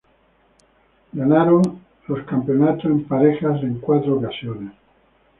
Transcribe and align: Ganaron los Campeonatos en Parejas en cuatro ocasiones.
Ganaron 1.13 1.61
los 2.07 2.21
Campeonatos 2.25 2.85
en 2.85 3.03
Parejas 3.05 3.61
en 3.61 3.77
cuatro 3.77 4.15
ocasiones. 4.17 4.73